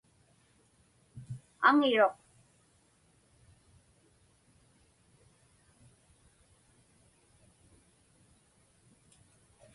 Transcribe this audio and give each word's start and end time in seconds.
Aŋiruq. 1.67 2.15